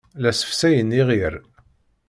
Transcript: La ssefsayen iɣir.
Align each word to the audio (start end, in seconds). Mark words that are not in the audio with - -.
La 0.21 0.31
ssefsayen 0.33 0.95
iɣir. 0.99 1.33